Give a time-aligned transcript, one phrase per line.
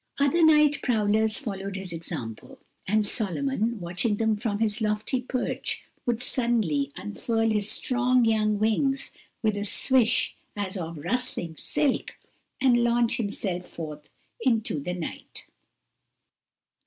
[0.19, 2.57] Other night prowlers followed his example,
[2.87, 9.11] and Solomon, watching them from his lofty perch, would suddenly unfurl his strong, young wings,
[9.43, 12.15] with a swish as of rustling silk,
[12.59, 14.09] and launch himself forth
[14.43, 15.45] into the night.